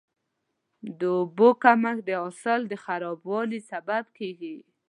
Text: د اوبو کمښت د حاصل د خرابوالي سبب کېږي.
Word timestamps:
د 0.99 1.01
اوبو 1.17 1.47
کمښت 1.63 2.01
د 2.05 2.09
حاصل 2.21 2.61
د 2.67 2.73
خرابوالي 2.83 3.59
سبب 3.71 4.03
کېږي. 4.17 4.57